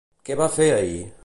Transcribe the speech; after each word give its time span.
Què 0.29 0.37
va 0.39 0.47
fer 0.55 0.69
ahir? 0.79 1.01